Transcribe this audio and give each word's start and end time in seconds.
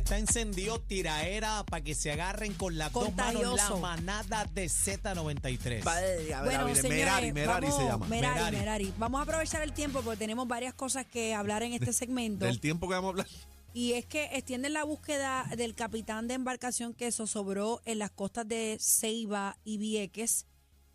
está 0.00 0.18
encendido, 0.18 0.80
tiraera 0.80 1.64
para 1.64 1.82
que 1.82 1.94
se 1.94 2.10
agarren 2.12 2.52
con 2.54 2.76
las 2.76 2.92
dos 2.92 3.14
manos 3.14 3.56
la 3.56 3.70
manada 3.76 4.44
de 4.52 4.66
Z93. 4.66 5.82
Vale, 5.84 6.34
a 6.34 6.42
ver, 6.42 6.50
Bueno, 6.50 6.60
a 6.60 6.64
ver, 6.64 6.76
señores, 6.76 6.98
Merari, 6.98 7.32
Merari 7.32 7.66
vamos- 7.66 7.80
se 7.80 7.86
llama. 7.88 8.06
Merari, 8.06 8.34
Merari. 8.38 8.56
Merari. 8.56 8.94
Vamos 8.98 9.20
a 9.20 9.22
aprovechar 9.22 9.62
el 9.62 9.72
tiempo 9.72 10.02
porque 10.02 10.18
tenemos 10.18 10.46
varias 10.48 10.74
cosas 10.74 11.06
que 11.06 11.34
hablar 11.34 11.62
en 11.62 11.72
este 11.72 11.92
segmento. 11.92 12.44
Del 12.44 12.60
tiempo 12.60 12.88
que 12.88 12.94
vamos 12.94 13.08
a 13.08 13.10
hablar. 13.12 13.26
Y 13.72 13.92
es 13.92 14.04
que 14.04 14.24
extienden 14.32 14.72
la 14.72 14.82
búsqueda 14.84 15.46
del 15.56 15.74
capitán 15.76 16.26
de 16.26 16.34
embarcación 16.34 16.92
que 16.92 17.12
zozobró 17.12 17.80
en 17.84 18.00
las 18.00 18.10
costas 18.10 18.48
de 18.48 18.76
Ceiba 18.80 19.56
y 19.64 19.78
Vieques. 19.78 20.46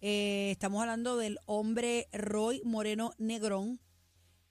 Eh, 0.02 0.50
estamos 0.52 0.82
hablando 0.82 1.16
del 1.16 1.40
hombre 1.46 2.10
Roy 2.12 2.62
Moreno 2.66 3.14
Negrón, 3.18 3.80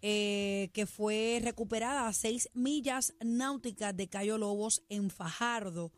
eh, 0.06 0.68
que 0.74 0.84
fue 0.84 1.40
recuperada 1.42 2.06
a 2.06 2.12
seis 2.12 2.50
millas 2.52 3.14
náuticas 3.24 3.96
de 3.96 4.06
Cayo 4.06 4.36
Lobos 4.36 4.84
en 4.90 5.08
Fajardo. 5.08 5.92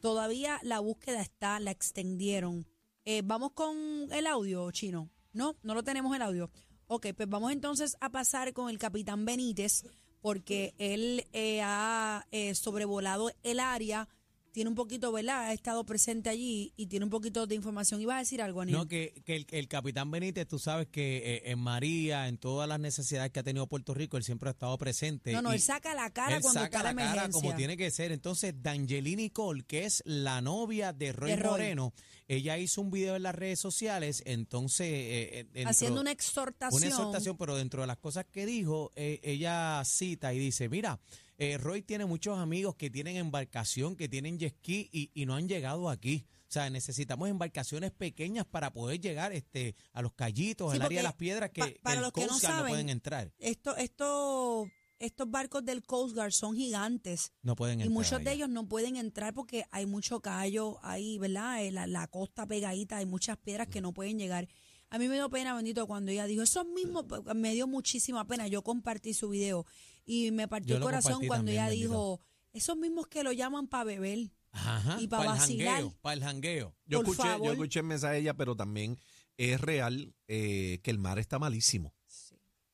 Todavía 0.00 0.58
la 0.64 0.80
búsqueda 0.80 1.22
está, 1.22 1.60
la 1.60 1.70
extendieron. 1.70 2.66
Eh, 3.04 3.22
vamos 3.24 3.52
con 3.52 3.76
el 4.10 4.26
audio, 4.26 4.68
chino. 4.72 5.08
No, 5.32 5.56
no 5.62 5.74
lo 5.74 5.84
tenemos 5.84 6.16
el 6.16 6.22
audio. 6.22 6.50
Ok, 6.88 7.06
pues 7.16 7.28
vamos 7.28 7.52
entonces 7.52 7.96
a 8.00 8.10
pasar 8.10 8.52
con 8.54 8.70
el 8.70 8.78
capitán 8.78 9.24
Benítez, 9.24 9.84
porque 10.20 10.74
él 10.78 11.24
eh, 11.32 11.60
ha 11.62 12.26
eh, 12.32 12.56
sobrevolado 12.56 13.30
el 13.44 13.60
área, 13.60 14.08
tiene 14.54 14.70
un 14.70 14.76
poquito, 14.76 15.10
¿verdad? 15.10 15.46
Ha 15.48 15.52
estado 15.52 15.84
presente 15.84 16.30
allí 16.30 16.72
y 16.76 16.86
tiene 16.86 17.04
un 17.04 17.10
poquito 17.10 17.44
de 17.48 17.56
información. 17.56 18.00
¿Iba 18.00 18.14
a 18.14 18.18
decir 18.20 18.40
algo, 18.40 18.60
Anil? 18.60 18.76
No, 18.76 18.86
que, 18.86 19.12
que 19.26 19.34
el, 19.34 19.46
el 19.50 19.66
capitán 19.66 20.12
Benítez, 20.12 20.46
tú 20.46 20.60
sabes 20.60 20.86
que 20.86 21.16
eh, 21.38 21.50
en 21.50 21.58
María, 21.58 22.28
en 22.28 22.38
todas 22.38 22.68
las 22.68 22.78
necesidades 22.78 23.32
que 23.32 23.40
ha 23.40 23.42
tenido 23.42 23.66
Puerto 23.66 23.94
Rico, 23.94 24.16
él 24.16 24.22
siempre 24.22 24.48
ha 24.48 24.52
estado 24.52 24.78
presente. 24.78 25.32
no, 25.32 25.42
no, 25.42 25.52
él 25.52 25.60
saca 25.60 25.92
la 25.94 26.08
cara 26.10 26.36
él 26.36 26.40
cuando 26.42 26.60
saca 26.60 26.78
está 26.78 26.92
la, 26.94 27.04
la 27.04 27.14
cara 27.14 27.28
como 27.30 27.56
tiene 27.56 27.76
que 27.76 27.90
ser. 27.90 28.12
Entonces, 28.12 28.54
D'Angelini 28.62 29.28
Cole, 29.30 29.64
que 29.66 29.86
es 29.86 30.04
la 30.06 30.40
novia 30.40 30.92
de 30.92 31.12
Roy, 31.12 31.30
De 31.32 31.36
Roy. 31.36 31.50
Moreno, 31.50 31.92
ella 32.28 32.56
hizo 32.56 32.80
un 32.80 32.92
video 32.92 33.16
en 33.16 33.24
las 33.24 33.34
redes 33.34 33.58
sociales, 33.58 34.22
entonces... 34.24 34.86
eh, 34.86 35.40
eh, 35.40 35.44
dentro- 35.52 35.70
Haciendo 35.72 36.00
una 36.00 36.12
exhortación. 36.12 36.80
Una 36.80 36.86
exhortación, 36.88 37.36
pero 37.36 37.56
dentro 37.56 37.80
de 37.80 37.88
las 37.88 37.98
cosas 37.98 38.24
que 38.30 38.46
dijo, 38.46 38.92
eh, 38.94 39.18
ella 39.24 39.82
cita 39.84 40.32
y 40.32 40.38
dice, 40.38 40.68
mira, 40.68 41.00
eh, 41.38 41.58
Roy 41.58 41.82
tiene 41.82 42.04
muchos 42.06 42.38
amigos 42.38 42.76
que 42.76 42.90
tienen 42.90 43.16
embarcación, 43.16 43.96
que 43.96 44.08
tienen 44.08 44.38
jet 44.38 44.54
ski 44.58 44.88
y, 44.92 45.10
y 45.14 45.26
no 45.26 45.34
han 45.34 45.48
llegado 45.48 45.88
aquí. 45.90 46.26
O 46.48 46.52
sea, 46.54 46.70
necesitamos 46.70 47.28
embarcaciones 47.28 47.90
pequeñas 47.90 48.46
para 48.46 48.72
poder 48.72 49.00
llegar 49.00 49.32
este, 49.32 49.74
a 49.92 50.02
los 50.02 50.12
callitos, 50.12 50.70
Sí, 50.72 50.76
al 50.76 50.82
área 50.82 50.98
de 51.00 51.02
las 51.02 51.14
piedras 51.14 51.50
que, 51.50 51.60
pa- 51.60 51.68
que 51.70 51.80
para 51.82 51.96
el 51.96 52.02
los 52.02 52.12
que 52.12 52.20
no 52.20 52.28
Coast 52.28 52.42
Guard 52.42 52.52
no 52.52 52.58
saben, 52.58 52.70
pueden 52.70 52.88
entrar. 52.90 53.32
Esto, 53.38 53.76
esto, 53.76 54.68
estos 55.00 55.28
barcos 55.30 55.64
del 55.64 55.82
Coast 55.82 56.14
Guard 56.14 56.30
son 56.32 56.54
gigantes. 56.54 57.32
No 57.42 57.56
pueden 57.56 57.80
Y 57.80 57.82
entrar. 57.84 57.92
muchos 57.94 58.22
de 58.22 58.32
ellos 58.32 58.48
no 58.48 58.68
pueden 58.68 58.96
entrar 58.96 59.34
porque 59.34 59.64
hay 59.72 59.86
mucho 59.86 60.20
callo 60.20 60.78
ahí, 60.82 61.18
¿verdad? 61.18 61.64
Eh, 61.64 61.72
La, 61.72 61.88
la 61.88 62.06
costa 62.06 62.46
pegadita, 62.46 62.98
hay 62.98 63.06
muchas 63.06 63.36
piedras 63.38 63.66
que 63.66 63.80
no 63.80 63.92
pueden 63.92 64.18
llegar. 64.18 64.46
A 64.90 64.98
mí 64.98 65.08
me 65.08 65.14
dio 65.16 65.28
pena, 65.30 65.56
bendito, 65.56 65.88
cuando 65.88 66.12
ella 66.12 66.26
dijo, 66.26 66.42
esos 66.42 66.66
mismos, 66.66 67.06
pues, 67.08 67.22
me 67.34 67.52
dio 67.52 67.66
muchísima 67.66 68.24
pena. 68.28 68.46
Yo 68.46 68.62
compartí 68.62 69.12
su 69.12 69.28
video 69.30 69.66
y 70.04 70.30
me 70.30 70.48
partió 70.48 70.76
el 70.76 70.82
corazón 70.82 71.14
cuando 71.26 71.34
también, 71.36 71.56
ella 71.58 71.68
bendito. 71.68 71.88
dijo, 71.88 72.20
esos 72.52 72.76
mismos 72.76 73.06
que 73.08 73.22
lo 73.24 73.32
llaman 73.32 73.66
para 73.68 73.84
beber. 73.84 74.30
Ajá, 74.52 74.98
y 75.00 75.08
pa' 75.08 75.18
para 75.18 75.32
el 75.32 75.38
vacilar. 75.38 75.84
para 76.00 76.14
el 76.14 76.22
jangueo. 76.22 76.76
Yo 76.86 76.98
Por 77.02 77.10
escuché, 77.10 77.28
favor. 77.28 77.46
yo 77.46 77.52
escuché 77.52 77.80
el 77.80 77.86
mensaje 77.86 78.14
de 78.14 78.20
ella, 78.20 78.34
pero 78.34 78.54
también 78.54 78.98
es 79.36 79.60
real 79.60 80.14
eh, 80.28 80.78
que 80.84 80.90
el 80.92 80.98
mar 80.98 81.18
está 81.18 81.38
malísimo. 81.40 81.92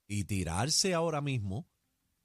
Y 0.06 0.24
tirarse 0.24 0.92
ahora 0.92 1.20
mismo. 1.20 1.66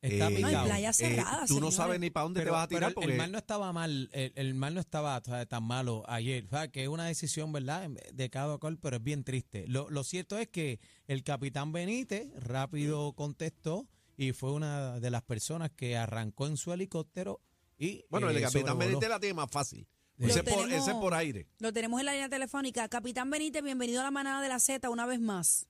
Está 0.01 0.27
eh, 0.27 0.31
No, 0.31 0.39
y 0.39 0.43
picado. 0.43 0.65
playa 0.65 0.93
cerrada, 0.93 1.45
tú 1.47 1.59
no 1.59 1.71
sabes 1.71 1.99
ni 1.99 2.09
para 2.11 2.25
dónde 2.25 2.41
Pero- 2.41 2.51
te 2.51 2.55
vas 2.55 2.63
a 2.65 2.67
tirar 2.67 2.89
el- 2.89 2.93
porque 2.95 3.11
el 3.13 3.17
mal 3.17 3.31
no 3.31 3.37
estaba 3.39 3.73
mal, 3.73 4.09
el, 4.11 4.33
el 4.35 4.53
mal 4.53 4.73
no 4.75 4.79
estaba 4.79 5.17
o 5.17 5.23
sea, 5.23 5.45
tan 5.47 5.63
malo 5.63 6.03
ayer, 6.07 6.45
o 6.45 6.49
sea, 6.49 6.67
que 6.67 6.83
es 6.83 6.89
una 6.89 7.05
decisión, 7.05 7.51
¿verdad?, 7.51 7.89
de 8.13 8.29
cada 8.29 8.57
cual, 8.59 8.77
pero 8.77 8.97
es 8.97 9.03
bien 9.03 9.23
triste. 9.23 9.65
Lo, 9.67 9.89
lo 9.89 10.03
cierto 10.03 10.37
es 10.37 10.47
que 10.49 10.79
el 11.07 11.23
capitán 11.23 11.71
Benítez 11.71 12.27
rápido 12.35 13.13
contestó 13.13 13.87
y 14.17 14.31
fue 14.33 14.51
una 14.51 14.99
de 14.99 15.09
las 15.11 15.21
personas 15.23 15.71
que 15.71 15.97
arrancó 15.97 16.47
en 16.47 16.57
su 16.57 16.71
helicóptero 16.73 17.41
y 17.77 18.05
Bueno, 18.09 18.29
el 18.29 18.37
eh, 18.37 18.41
capitán. 18.41 18.77
Benítez 18.77 19.09
la 19.09 19.19
tiene 19.19 19.33
más 19.33 19.49
fácil. 19.51 19.87
Ese 20.17 20.39
es, 20.39 20.43
por, 20.45 20.63
tenemos- 20.63 20.71
ese 20.81 20.91
es 20.91 20.97
por 20.97 21.13
aire. 21.13 21.47
Lo 21.59 21.73
tenemos 21.73 21.99
en 21.99 22.05
la 22.05 22.13
línea 22.13 22.29
telefónica. 22.29 22.87
Capitán 22.87 23.29
Benítez, 23.29 23.61
bienvenido 23.61 23.99
a 23.99 24.03
la 24.03 24.11
manada 24.11 24.41
de 24.41 24.47
la 24.47 24.59
Z 24.59 24.89
una 24.89 25.05
vez 25.05 25.19
más. 25.19 25.67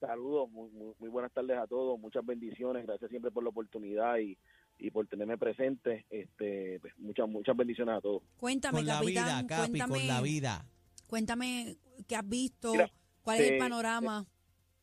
Saludos, 0.00 0.50
muy, 0.50 0.70
muy, 0.72 0.92
muy 0.98 1.08
buenas 1.08 1.32
tardes 1.32 1.56
a 1.56 1.66
todos, 1.66 1.98
muchas 1.98 2.24
bendiciones, 2.26 2.86
gracias 2.86 3.08
siempre 3.08 3.30
por 3.30 3.42
la 3.42 3.48
oportunidad 3.48 4.18
y, 4.18 4.36
y 4.78 4.90
por 4.90 5.06
tenerme 5.06 5.38
presente, 5.38 6.04
este, 6.10 6.78
pues, 6.80 6.92
muchas 6.98 7.26
muchas 7.26 7.56
bendiciones 7.56 7.96
a 7.96 8.00
todos. 8.02 8.22
Cuéntame, 8.36 8.78
Con 8.80 8.86
la 8.86 8.98
capitán, 8.98 9.24
vida, 9.24 9.46
Capi, 9.56 9.70
cuéntame, 9.70 9.98
con 9.98 10.06
la 10.06 10.20
vida. 10.20 10.66
cuéntame 11.06 11.78
qué 12.06 12.14
has 12.16 12.28
visto, 12.28 12.72
Mira, 12.72 12.92
cuál 13.22 13.40
es 13.40 13.50
el 13.52 13.58
panorama. 13.58 14.26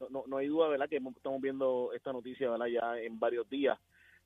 No, 0.09 0.23
no, 0.27 0.37
hay 0.37 0.47
duda, 0.47 0.67
¿verdad?, 0.67 0.89
que 0.89 0.97
estamos 0.97 1.41
viendo 1.41 1.91
esta 1.93 2.11
noticia, 2.13 2.49
¿verdad?, 2.49 2.67
ya 2.67 2.99
en 2.99 3.19
varios 3.19 3.49
días. 3.49 3.79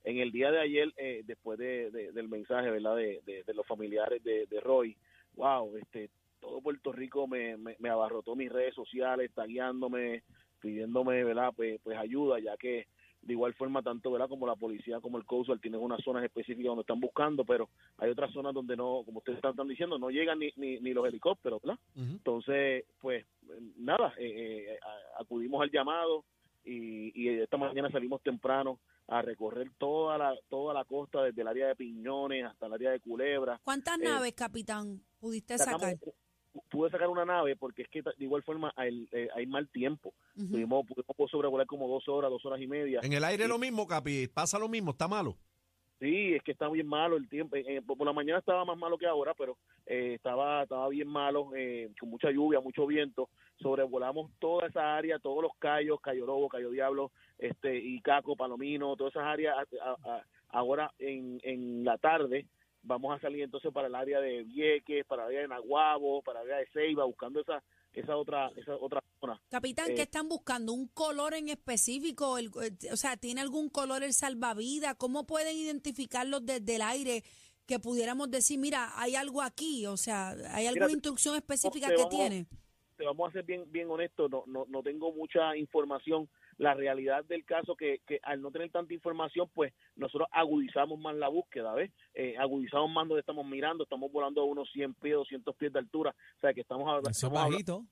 En 0.04 0.18
el 0.20 0.32
día 0.32 0.52
de 0.52 0.60
ayer, 0.60 0.94
eh, 0.98 1.22
después 1.26 1.58
de, 1.60 1.92
de- 1.92 2.12
del 2.12 2.28
mensaje, 2.30 2.70
¿verdad?, 2.70 2.96
de, 2.96 3.22
de- 3.26 3.54
los 3.54 3.66
familiares 3.68 4.24
de, 4.24 4.46
de 4.48 4.60
Roy, 4.62 4.96
wow, 5.36 5.76
este, 5.78 6.10
todo 6.40 6.62
Puerto 6.62 6.92
Rico 6.92 7.28
me, 7.28 7.58
me, 7.58 7.76
me 7.80 7.90
abarrotó 7.90 8.36
mis 8.36 8.52
redes 8.52 8.74
sociales, 8.76 9.32
tagueándome, 9.34 10.24
pidiéndome, 10.62 11.24
¿verdad?, 11.24 11.52
pues, 11.56 11.80
pues 11.84 11.98
ayuda, 11.98 12.40
ya 12.40 12.56
que 12.58 12.88
de 13.22 13.34
igual 13.34 13.54
forma 13.56 13.82
tanto 13.82 14.12
verdad 14.12 14.30
como 14.30 14.48
la 14.48 14.56
policía 14.56 15.00
como 15.02 15.18
el 15.18 15.26
Coast 15.26 15.48
Guard 15.48 15.60
tienen 15.60 15.82
unas 15.82 16.02
zonas 16.04 16.24
específicas 16.24 16.68
donde 16.68 16.82
están 16.82 17.00
buscando 17.00 17.44
pero 17.44 17.70
hay 17.98 18.10
otras 18.12 18.32
zonas 18.32 18.54
donde 18.54 18.78
no 18.78 19.02
como 19.06 19.20
ustedes 19.20 19.38
están, 19.38 19.52
están 19.52 19.68
diciendo 19.68 19.98
no 19.98 20.10
llegan 20.10 20.40
ni, 20.40 20.50
ni, 20.56 20.80
ni 20.80 20.94
los 20.94 21.06
helicópteros 21.08 21.62
¿verdad? 21.62 21.80
entonces 21.96 22.86
pues 23.02 23.26
nada 23.78 24.14
eh, 24.18 24.66
eh, 24.74 24.80
acudimos 25.20 25.62
al 25.62 25.72
llamado 25.72 26.24
y, 26.64 27.12
y 27.16 27.30
esta 27.40 27.58
mañana 27.58 27.90
salimos 27.92 28.22
temprano 28.22 28.80
a 29.08 29.22
recorrer 29.22 29.72
toda 29.78 30.18
la 30.18 30.36
toda 30.50 30.74
la 30.74 30.84
costa 30.86 31.24
desde 31.24 31.42
el 31.42 31.48
área 31.48 31.68
de 31.68 31.76
Piñones 31.76 32.46
hasta 32.46 32.66
el 32.68 32.74
área 32.74 32.92
de 32.92 33.00
Culebra 33.00 33.60
¿Cuántas 33.64 34.00
eh, 34.00 34.04
naves, 34.04 34.34
capitán, 34.34 35.02
pudiste 35.20 35.58
Sacamos- 35.58 35.82
sacar? 35.82 36.14
Pude 36.70 36.90
sacar 36.90 37.10
una 37.10 37.26
nave 37.26 37.56
porque 37.56 37.84
es 37.84 37.90
que 37.90 38.02
de 38.02 38.12
igual 38.20 38.44
forma 38.44 38.74
hay, 38.76 39.08
eh, 39.12 39.28
hay 39.36 39.46
mal 39.46 39.68
tiempo 39.70 40.14
Ujú. 40.36 40.50
pudimos, 40.52 40.86
pudimos 40.86 41.32
sobrevolar 41.32 41.68
como 41.68 41.88
dos 41.88 42.08
horas 42.08 42.30
dos 42.32 42.46
horas 42.46 42.62
y 42.62 42.68
media 42.68 43.00
En 43.04 43.14
el 43.14 43.24
aire 43.24 43.48
lo 43.48 43.58
mismo, 43.58 43.88
Capi. 43.88 44.28
Pasa 44.28 44.58
lo 44.60 44.68
mismo, 44.70 44.92
está 44.92 45.08
malo. 45.08 45.36
Sí, 46.00 46.36
es 46.36 46.44
que 46.44 46.52
está 46.52 46.70
bien 46.70 46.86
malo 46.88 47.18
el 47.18 47.28
tiempo. 47.28 47.56
Eh, 47.56 47.64
eh, 47.68 47.82
por 47.82 48.00
la 48.06 48.14
mañana 48.14 48.38
estaba 48.38 48.64
más 48.66 48.78
malo 48.78 49.00
que 49.00 49.08
ahora, 49.08 49.34
pero 49.34 49.58
eh, 49.88 50.14
estaba 50.16 50.62
estaba 50.62 50.88
bien 50.90 51.08
malo, 51.08 51.50
eh, 51.56 51.90
con 52.00 52.10
mucha 52.10 52.30
lluvia, 52.30 52.60
mucho 52.60 52.86
viento. 52.86 53.30
Sobrevolamos 53.60 54.30
toda 54.38 54.68
esa 54.68 54.96
área, 54.96 55.18
todos 55.18 55.42
los 55.42 55.54
callos, 55.58 56.00
Cayo 56.00 56.28
Lobo, 56.28 56.50
Cayo 56.50 56.70
Diablo, 56.70 57.12
este, 57.40 57.76
Icaco, 57.78 58.36
Palomino, 58.36 58.96
todas 58.96 59.14
esas 59.14 59.26
áreas. 59.26 59.56
A- 59.58 59.90
a- 59.90 60.16
a- 60.18 60.24
ahora 60.50 60.92
en, 61.00 61.40
en 61.44 61.84
la 61.84 61.98
tarde 61.98 62.46
vamos 62.88 63.16
a 63.16 63.20
salir 63.22 63.44
entonces 63.44 63.72
para 63.72 63.88
el 63.88 63.96
área 63.96 64.20
de 64.20 64.44
Vieques, 64.44 65.06
para 65.06 65.24
el 65.24 65.28
área 65.30 65.42
de 65.42 65.48
Naguabo, 65.50 66.22
para 66.24 66.42
el 66.42 66.48
área 66.48 66.60
de 66.60 66.68
Ceiba, 66.74 67.06
buscando 67.06 67.42
esa 67.42 67.62
esa 67.94 68.16
otra 68.16 68.52
esa 68.56 68.76
otra 68.76 69.04
zona. 69.20 69.42
Capitán, 69.50 69.92
eh, 69.92 69.96
¿qué 69.96 70.02
están 70.04 70.28
buscando? 70.30 70.72
¿Un 70.74 70.88
color 70.88 71.34
en 71.34 71.50
específico? 71.50 72.38
El- 72.38 72.52
eh, 72.62 72.92
o 72.92 72.98
sea, 72.98 73.18
¿tiene 73.18 73.42
algún 73.42 73.70
color 73.70 74.04
el 74.04 74.14
salvavidas? 74.14 74.96
¿Cómo 74.96 75.26
pueden 75.26 75.56
identificarlos 75.56 76.46
desde 76.46 76.76
el 76.76 76.82
aire? 76.84 77.24
Que 77.66 77.80
pudiéramos 77.80 78.30
decir, 78.32 78.60
mira, 78.60 78.92
hay 78.96 79.16
algo 79.16 79.42
aquí. 79.42 79.86
O 79.88 79.98
sea, 79.98 80.30
¿hay 80.54 80.68
alguna 80.68 80.86
instrucción 80.94 81.36
específica 81.36 81.88
que 81.88 81.96
vamos- 81.98 82.10
tiene? 82.10 82.46
Te 82.98 83.06
vamos 83.06 83.30
a 83.30 83.32
ser 83.32 83.44
bien 83.46 83.64
bien 83.72 83.90
honestos, 83.90 84.30
no, 84.30 84.44
no, 84.48 84.66
no 84.68 84.84
tengo 84.84 85.12
mucha 85.14 85.56
información. 85.56 86.28
La 86.58 86.74
realidad 86.74 87.24
del 87.26 87.46
caso 87.46 87.76
que, 87.76 88.00
que 88.08 88.20
al 88.24 88.42
no 88.42 88.50
tener 88.52 88.72
tanta 88.72 88.94
información, 88.94 89.48
pues 89.54 89.74
nosotros 89.96 90.28
agudizamos 90.32 90.98
más 91.00 91.16
la 91.16 91.28
búsqueda, 91.28 91.74
¿ves? 91.74 91.92
Eh, 92.16 92.36
agudizamos 92.40 92.90
más 92.92 93.08
donde 93.08 93.20
estamos 93.22 93.46
mirando, 93.46 93.84
estamos 93.84 94.12
volando 94.12 94.42
a 94.42 94.46
unos 94.46 94.68
100 94.72 94.96
pies, 94.96 95.14
200 95.16 95.56
pies 95.56 95.72
de 95.72 95.80
altura, 95.80 96.16
o 96.38 96.40
sea 96.42 96.54
que 96.54 96.62
estamos, 96.62 96.88
habla- 96.88 97.10
Eso 97.12 97.12
es 97.12 97.16
estamos 97.24 97.52
bajito. 97.52 97.84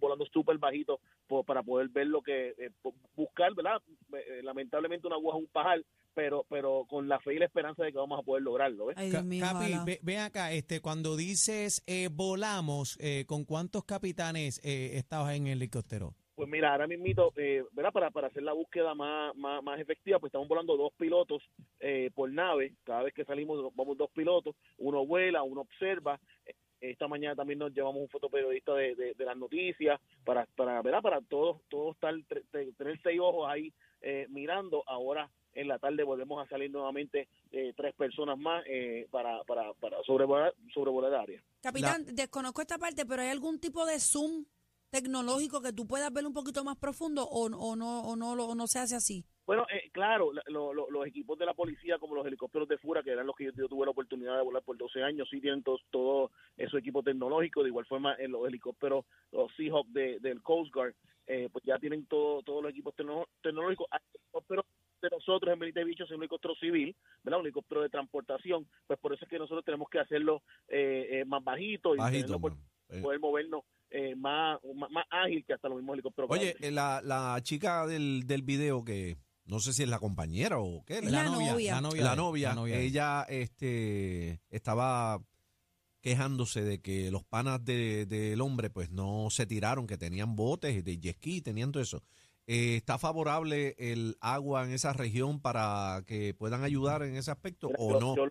Volando 0.00 0.26
súper 0.26 0.58
bajito 0.58 0.98
po- 1.28 1.44
para 1.44 1.62
poder 1.62 1.88
ver 1.88 2.06
lo 2.08 2.22
que 2.22 2.54
eh, 2.58 2.70
buscar, 3.14 3.54
¿verdad? 3.54 3.80
Eh, 4.12 4.40
lamentablemente 4.42 5.06
una 5.06 5.16
aguja 5.16 5.36
es 5.38 5.44
un 5.44 5.50
pajar, 5.50 5.82
pero 6.14 6.46
pero 6.48 6.84
con 6.88 7.08
la 7.08 7.18
fe 7.20 7.34
y 7.34 7.38
la 7.38 7.46
esperanza 7.46 7.84
de 7.84 7.92
que 7.92 7.98
vamos 7.98 8.18
a 8.18 8.22
poder 8.22 8.42
lograrlo, 8.42 8.86
¿ves? 8.86 8.96
Ay, 8.96 9.10
Ca- 9.10 9.18
Dios 9.22 9.24
mío, 9.26 9.44
Capi, 9.44 9.72
ve, 9.84 9.98
ve 10.02 10.18
acá, 10.18 10.52
este, 10.52 10.80
cuando 10.80 11.16
dices 11.16 11.82
eh, 11.86 12.08
volamos, 12.12 12.96
eh, 13.00 13.24
¿con 13.26 13.44
cuántos 13.44 13.84
capitanes 13.84 14.60
eh, 14.64 14.92
estabas 14.96 15.34
en 15.36 15.46
el 15.46 15.58
helicóptero? 15.58 16.14
Pues 16.36 16.48
mira, 16.48 16.72
ahora 16.72 16.88
mismito, 16.88 17.32
eh, 17.36 17.62
¿verdad? 17.72 17.92
Para, 17.92 18.10
para 18.10 18.26
hacer 18.26 18.42
la 18.42 18.52
búsqueda 18.52 18.92
más, 18.94 19.36
más, 19.36 19.62
más 19.62 19.78
efectiva, 19.78 20.18
pues 20.18 20.30
estamos 20.30 20.48
volando 20.48 20.76
dos 20.76 20.92
pilotos 20.98 21.40
eh, 21.78 22.10
por 22.12 22.28
nave. 22.32 22.74
Cada 22.82 23.04
vez 23.04 23.14
que 23.14 23.24
salimos 23.24 23.72
vamos 23.76 23.96
dos 23.96 24.10
pilotos. 24.10 24.56
Uno 24.78 25.06
vuela, 25.06 25.44
uno 25.44 25.60
observa. 25.60 26.18
Eh, 26.44 26.54
esta 26.80 27.06
mañana 27.06 27.36
también 27.36 27.60
nos 27.60 27.72
llevamos 27.72 28.02
un 28.02 28.08
fotoperiodista 28.08 28.74
de, 28.74 28.96
de, 28.96 29.14
de 29.14 29.24
las 29.24 29.36
noticias 29.36 30.00
para, 30.24 30.44
para, 30.56 30.82
¿verdad? 30.82 31.02
para 31.02 31.20
todos, 31.22 31.62
todos 31.68 31.94
estar, 31.94 32.12
tre- 32.14 32.42
tre- 32.52 32.76
tener 32.76 33.00
seis 33.00 33.20
ojos 33.22 33.46
ahí 33.48 33.72
eh, 34.02 34.26
mirando. 34.28 34.82
Ahora 34.88 35.30
en 35.54 35.68
volvemos 36.34 36.46
a 36.46 36.48
salir 36.48 36.70
nuevamente 36.70 37.28
eh, 37.52 37.72
tres 37.76 37.94
personas 37.94 38.38
más 38.38 38.64
eh, 38.66 39.06
para, 39.10 39.42
para, 39.44 39.72
para 39.74 40.02
sobrevolar, 40.04 40.52
sobrevolar 40.72 41.12
el 41.12 41.18
área. 41.18 41.42
Capitán, 41.62 42.04
desconozco 42.14 42.60
esta 42.60 42.78
parte, 42.78 43.06
pero 43.06 43.22
¿hay 43.22 43.28
algún 43.28 43.58
tipo 43.60 43.86
de 43.86 43.98
zoom 44.00 44.44
tecnológico 44.90 45.60
que 45.60 45.72
tú 45.72 45.86
puedas 45.86 46.12
ver 46.12 46.26
un 46.26 46.32
poquito 46.32 46.62
más 46.64 46.76
profundo 46.76 47.24
o, 47.24 47.46
o 47.46 47.76
no 47.76 48.00
o 48.02 48.16
no, 48.16 48.34
lo- 48.36 48.46
o 48.46 48.54
no 48.54 48.66
se 48.66 48.78
hace 48.78 48.94
así? 48.96 49.24
Bueno, 49.46 49.66
eh, 49.70 49.90
claro, 49.92 50.32
la- 50.32 50.42
lo- 50.46 50.72
lo- 50.72 50.88
los 50.90 51.06
equipos 51.06 51.38
de 51.38 51.44
la 51.46 51.52
policía, 51.54 51.98
como 51.98 52.14
los 52.14 52.26
helicópteros 52.26 52.68
de 52.68 52.78
Fura, 52.78 53.02
que 53.02 53.10
eran 53.10 53.26
los 53.26 53.36
que 53.36 53.44
yo, 53.44 53.50
yo 53.56 53.68
tuve 53.68 53.84
la 53.86 53.90
oportunidad 53.90 54.36
de 54.36 54.42
volar 54.44 54.62
por 54.62 54.76
12 54.76 55.02
años, 55.02 55.28
sí 55.30 55.40
tienen 55.40 55.62
todos 55.62 55.80
todo 55.90 56.30
esos 56.56 56.78
equipos 56.78 57.04
tecnológicos. 57.04 57.64
De 57.64 57.68
igual 57.70 57.86
forma, 57.86 58.14
en 58.18 58.32
los 58.32 58.46
helicópteros, 58.46 59.04
los 59.32 59.52
Seahawk 59.56 59.88
de, 59.88 60.18
del 60.20 60.42
Coast 60.42 60.72
Guard, 60.72 60.94
eh, 61.26 61.48
pues 61.52 61.64
ya 61.64 61.78
tienen 61.78 62.06
todo, 62.06 62.42
todos 62.42 62.62
los 62.62 62.70
equipos 62.70 62.94
tecno- 62.94 63.26
tecnológicos. 63.42 63.86
Hay 63.90 64.00
helicópteros 64.14 64.64
de 65.04 65.16
nosotros 65.16 65.52
en 65.52 65.58
Benítez 65.58 65.84
Bicho 65.86 66.04
es 66.04 66.10
un 66.10 66.18
helicóptero 66.18 66.54
civil, 66.56 66.94
¿verdad? 67.22 67.40
Un 67.40 67.46
helicóptero 67.46 67.82
de 67.82 67.88
transportación, 67.88 68.66
pues 68.86 68.98
por 68.98 69.12
eso 69.14 69.24
es 69.24 69.30
que 69.30 69.38
nosotros 69.38 69.64
tenemos 69.64 69.88
que 69.90 69.98
hacerlo 70.00 70.42
eh, 70.68 71.20
eh, 71.20 71.24
más 71.24 71.42
bajito 71.44 71.94
y 71.94 71.98
Bajito, 71.98 72.40
por-. 72.40 72.56
Eh, 72.90 73.00
poder 73.00 73.18
movernos 73.18 73.62
eh, 73.90 74.14
más, 74.14 74.58
más, 74.74 74.90
más 74.90 75.04
ágil 75.10 75.44
que 75.46 75.54
hasta 75.54 75.68
los 75.68 75.78
mismos 75.78 75.94
helicópteros. 75.94 76.30
Oye, 76.30 76.54
eh, 76.60 76.70
la, 76.70 77.00
la 77.02 77.38
chica 77.42 77.86
del, 77.86 78.26
del 78.26 78.42
video 78.42 78.84
que 78.84 79.16
no 79.46 79.58
sé 79.60 79.72
si 79.72 79.82
es 79.84 79.88
la 79.88 79.98
compañera 79.98 80.58
o 80.58 80.84
qué, 80.84 80.98
Es 80.98 81.04
La, 81.10 81.22
la 81.24 81.30
novia, 81.30 81.52
novia. 81.52 81.74
la 81.76 81.80
novia. 81.80 82.02
la 82.04 82.10
de- 82.10 82.16
novia, 82.16 82.48
la 82.50 82.54
novia 82.54 82.76
de- 82.76 82.84
ella 82.84 83.22
este 83.28 84.40
estaba 84.50 85.18
quejándose 86.00 86.62
de 86.62 86.80
que 86.82 87.10
los 87.10 87.24
panas 87.24 87.64
de- 87.64 88.04
del 88.06 88.40
hombre 88.42 88.68
pues 88.70 88.90
no 88.90 89.28
se 89.30 89.46
tiraron, 89.46 89.86
que 89.86 89.96
tenían 89.96 90.36
botes 90.36 90.84
de 90.84 90.98
jet 90.98 91.16
ski, 91.16 91.40
tenían 91.40 91.72
todo 91.72 91.82
eso. 91.82 92.02
Eh, 92.46 92.76
¿Está 92.76 92.98
favorable 92.98 93.74
el 93.78 94.16
agua 94.20 94.64
en 94.64 94.72
esa 94.72 94.92
región 94.92 95.40
para 95.40 96.02
que 96.06 96.34
puedan 96.34 96.62
ayudar 96.62 97.02
en 97.02 97.16
ese 97.16 97.30
aspecto 97.30 97.68
Mira, 97.68 97.78
o 97.80 97.92
yo, 97.92 98.00
no? 98.00 98.16
Yo, 98.16 98.24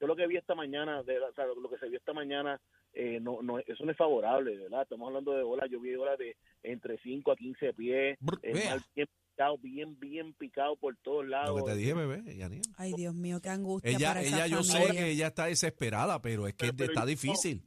yo 0.00 0.06
lo 0.06 0.14
que 0.14 0.26
vi 0.28 0.36
esta 0.36 0.54
mañana, 0.54 1.02
de, 1.02 1.18
o 1.18 1.32
sea, 1.34 1.44
lo 1.46 1.68
que 1.68 1.76
se 1.78 1.88
vio 1.88 1.98
esta 1.98 2.12
mañana, 2.12 2.60
eh, 2.92 3.18
no, 3.20 3.42
no, 3.42 3.58
eso 3.58 3.84
no 3.84 3.90
es 3.90 3.96
favorable, 3.96 4.56
¿verdad? 4.56 4.82
Estamos 4.82 5.08
hablando 5.08 5.32
de 5.32 5.42
olas, 5.42 5.68
yo 5.70 5.80
vi 5.80 5.92
olas 5.96 6.16
de 6.18 6.36
entre 6.62 6.98
5 6.98 7.32
a 7.32 7.36
15 7.36 7.74
pies, 7.74 8.16
Brr, 8.20 8.38
mar 8.64 8.80
bien 8.94 9.08
picado, 9.34 9.58
bien, 9.58 9.98
bien 9.98 10.34
picado 10.34 10.76
por 10.76 10.96
todos 10.98 11.26
lados. 11.26 11.58
Lo 11.58 11.64
que 11.64 11.72
te 11.72 11.76
dije, 11.78 11.94
bebé, 11.94 12.36
Yanía. 12.36 12.60
Ay, 12.76 12.92
Dios 12.96 13.14
mío, 13.14 13.40
qué 13.42 13.48
angustia 13.48 13.90
Ella, 13.90 14.08
para 14.10 14.22
esa 14.22 14.36
ella 14.36 14.46
yo 14.46 14.62
sé 14.62 14.86
que 14.92 15.10
ella 15.10 15.26
está 15.26 15.46
desesperada, 15.46 16.22
pero 16.22 16.46
es 16.46 16.54
que 16.54 16.66
Pero- 16.66 16.76
pero 16.76 16.92
está 16.92 17.00
yo- 17.02 17.06
difícil. 17.08 17.64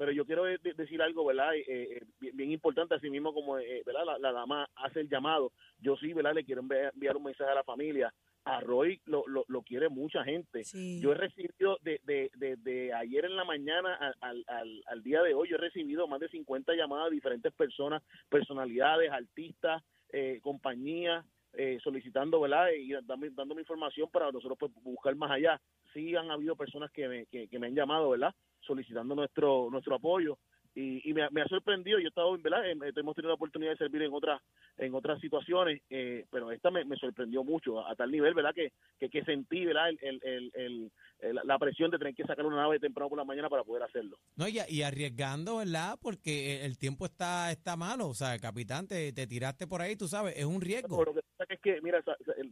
Pero 0.00 0.12
yo 0.12 0.24
quiero 0.24 0.44
de- 0.44 0.56
decir 0.56 1.02
algo, 1.02 1.26
¿verdad? 1.26 1.54
Eh, 1.54 1.64
eh, 1.68 2.02
bien, 2.18 2.34
bien 2.34 2.50
importante, 2.50 2.94
así 2.94 3.10
mismo 3.10 3.34
como, 3.34 3.58
eh, 3.58 3.82
¿verdad? 3.84 4.06
La, 4.06 4.18
la 4.18 4.32
dama 4.32 4.66
hace 4.76 5.00
el 5.00 5.10
llamado. 5.10 5.52
Yo 5.78 5.94
sí, 5.98 6.14
¿verdad? 6.14 6.32
Le 6.32 6.42
quiero 6.42 6.62
enviar, 6.62 7.18
un 7.18 7.22
mensaje 7.22 7.50
a 7.50 7.54
la 7.56 7.64
familia. 7.64 8.10
A 8.46 8.60
Roy 8.62 8.98
lo, 9.04 9.24
lo, 9.26 9.44
lo 9.48 9.60
quiere 9.60 9.90
mucha 9.90 10.24
gente. 10.24 10.64
Sí. 10.64 11.02
Yo 11.02 11.12
he 11.12 11.16
recibido 11.16 11.76
de, 11.82 12.00
de, 12.04 12.30
de, 12.36 12.56
de 12.56 12.94
ayer 12.94 13.26
en 13.26 13.36
la 13.36 13.44
mañana 13.44 13.94
al, 14.22 14.42
al, 14.46 14.82
al, 14.86 15.02
día 15.02 15.20
de 15.22 15.34
hoy, 15.34 15.50
yo 15.50 15.56
he 15.56 15.60
recibido 15.60 16.08
más 16.08 16.20
de 16.20 16.30
50 16.30 16.72
llamadas 16.74 17.10
de 17.10 17.16
diferentes 17.16 17.52
personas, 17.52 18.02
personalidades, 18.30 19.10
artistas, 19.12 19.82
eh, 20.14 20.38
compañías, 20.40 21.26
eh, 21.52 21.78
solicitando, 21.82 22.40
¿verdad? 22.40 22.70
Y 22.70 22.92
dando, 22.92 23.26
dándome 23.32 23.60
información 23.60 24.08
para 24.10 24.32
nosotros 24.32 24.56
pues, 24.58 24.72
buscar 24.82 25.14
más 25.16 25.30
allá. 25.30 25.60
Sí 25.92 26.16
han 26.16 26.30
habido 26.30 26.56
personas 26.56 26.90
que 26.90 27.06
me, 27.06 27.26
que, 27.26 27.48
que 27.48 27.58
me 27.58 27.66
han 27.66 27.74
llamado, 27.74 28.08
¿verdad? 28.08 28.34
Solicitando 28.70 29.16
nuestro 29.16 29.68
nuestro 29.68 29.96
apoyo. 29.96 30.38
Y, 30.80 31.10
y 31.10 31.12
me, 31.12 31.22
ha- 31.24 31.30
me 31.30 31.42
ha 31.42 31.46
sorprendido, 31.48 31.98
yo 31.98 32.06
he 32.06 32.08
estado, 32.08 32.36
¿verdad? 32.38 32.64
Eh, 32.66 32.72
hemos 32.96 33.14
tenido 33.14 33.28
la 33.28 33.34
oportunidad 33.34 33.72
de 33.72 33.76
servir 33.78 34.02
en 34.02 34.12
otras 34.12 34.40
en 34.78 34.94
otras 34.94 35.20
situaciones, 35.20 35.82
eh, 35.90 36.24
pero 36.30 36.50
esta 36.52 36.70
me, 36.70 36.84
me 36.86 36.96
sorprendió 36.96 37.44
mucho, 37.44 37.80
a, 37.80 37.90
a 37.92 37.94
tal 37.96 38.10
nivel, 38.10 38.32
¿verdad? 38.32 38.54
Que, 38.54 38.72
que, 38.98 39.10
que 39.10 39.22
sentí, 39.24 39.66
¿verdad? 39.66 39.90
El, 39.90 39.98
el, 40.00 40.20
el, 40.22 40.52
el- 40.54 40.92
el- 41.20 41.40
la 41.44 41.58
presión 41.58 41.90
de 41.90 41.98
tener 41.98 42.14
que 42.14 42.24
sacar 42.24 42.46
una 42.46 42.56
nave 42.56 42.78
temprano 42.80 43.10
por 43.10 43.18
la 43.18 43.24
mañana 43.24 43.50
para 43.50 43.62
poder 43.62 43.82
hacerlo. 43.82 44.16
No, 44.36 44.48
y, 44.48 44.58
y 44.68 44.82
arriesgando, 44.82 45.58
¿verdad? 45.58 45.98
Porque 46.00 46.64
el 46.64 46.78
tiempo 46.78 47.04
está, 47.04 47.50
está 47.52 47.76
malo. 47.76 48.08
O 48.08 48.14
sea, 48.14 48.38
capitán, 48.38 48.88
te, 48.88 49.12
te 49.12 49.26
tiraste 49.26 49.66
por 49.66 49.82
ahí, 49.82 49.96
tú 49.96 50.08
sabes, 50.08 50.34
es 50.38 50.46
un 50.46 50.62
riesgo. 50.62 50.96
Pero 50.96 51.12
lo 51.12 51.20
que 51.20 51.26
pasa 51.36 51.52
es 51.52 51.60
que, 51.60 51.78
mira, 51.82 52.02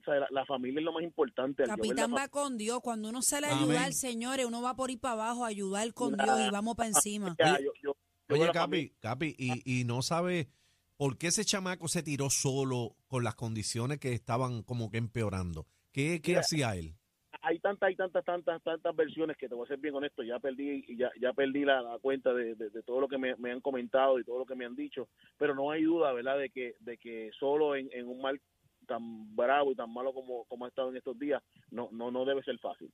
la, 0.07 0.27
la 0.31 0.45
familia 0.45 0.81
es 0.81 0.85
lo 0.85 0.93
más 0.93 1.03
importante. 1.03 1.65
Capitán 1.65 2.13
va 2.15 2.29
con 2.29 2.59
Dios. 2.59 2.81
Cuando 2.83 3.09
uno 3.09 3.23
sale 3.23 3.47
a 3.47 3.53
Amén. 3.53 3.71
ayudar, 3.71 3.93
señores, 3.95 4.45
uno 4.45 4.61
va 4.61 4.77
por 4.77 4.91
ir 4.91 5.01
para 5.01 5.15
abajo 5.15 5.47
a 5.47 5.49
ayudar 5.49 5.95
con 5.95 6.13
Claro. 6.13 6.37
Dios 6.37 6.49
y 6.49 6.53
vamos 6.53 6.75
para 6.77 6.89
encima. 6.89 7.35
ya, 7.39 7.59
yo 7.83 7.95
Oye, 8.31 8.51
Capi, 8.53 8.91
Capi, 9.01 9.35
y, 9.39 9.81
y 9.81 9.85
no 9.85 10.03
sabe 10.03 10.49
por 10.97 11.17
qué 11.17 11.29
ese 11.29 11.45
chamaco 11.45 11.89
se 11.89 12.03
tiró 12.03 12.29
solo 12.31 12.97
con 13.07 13.25
las 13.25 13.35
condiciones 13.35 13.99
que 13.99 14.13
estaban 14.13 14.63
como 14.63 14.91
que 14.91 14.99
empeorando. 14.99 15.67
¿Qué, 15.93 16.21
qué 16.21 16.33
Mira, 16.33 16.41
hacía 16.41 16.75
él? 16.77 16.95
hay 17.43 17.59
tantas, 17.61 17.89
hay 17.89 17.97
tantas, 17.97 18.25
tantas, 18.25 18.63
tantas 18.63 18.97
versiones 18.97 19.37
que 19.37 19.49
te 19.49 19.55
voy 19.55 19.65
a 19.65 19.69
ser 19.69 19.79
bien 19.79 19.95
honesto, 19.95 20.23
ya 20.23 20.39
perdí, 20.39 20.85
ya, 20.97 21.11
ya 21.21 21.33
perdí 21.33 21.65
la, 21.65 21.81
la 21.83 21.99
cuenta 21.99 22.35
de, 22.35 22.55
de- 22.57 22.71
de 22.71 22.83
todo 22.83 23.01
lo 23.01 23.09
que 23.09 23.17
me, 23.19 23.37
me 23.37 23.53
han 23.53 23.61
comentado 23.61 24.19
y 24.19 24.25
todo 24.25 24.39
lo 24.41 24.47
que 24.47 24.55
me 24.57 24.65
han 24.67 24.75
dicho, 24.75 25.09
pero 25.39 25.55
no 25.55 25.71
hay 25.71 25.85
duda, 25.85 26.13
¿verdad?, 26.13 26.39
de 26.39 26.51
que, 26.51 26.75
de 26.81 26.99
que 26.99 27.31
solo 27.39 27.77
en, 27.77 27.89
en 27.93 28.09
un 28.09 28.21
mal 28.21 28.41
tan 28.87 29.35
bravo 29.37 29.71
y 29.73 29.77
tan 29.77 29.93
malo 29.93 30.13
como, 30.13 30.45
como 30.47 30.65
ha 30.65 30.69
estado 30.69 30.91
en 30.91 30.97
estos 30.97 31.19
días, 31.19 31.43
no, 31.71 31.89
no, 31.93 32.11
no 32.11 32.25
debe 32.25 32.43
ser 32.43 32.59
fácil. 32.59 32.91